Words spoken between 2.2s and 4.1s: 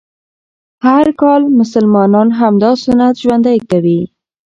همدا سنت ژوندی کوي